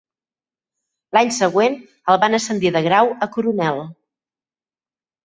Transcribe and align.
L'any 1.17 1.33
següent 1.35 1.77
el 2.13 2.19
van 2.23 2.37
ascendir 2.37 2.71
de 2.77 2.81
grau 2.87 3.13
a 3.27 3.29
coronel. 3.37 3.83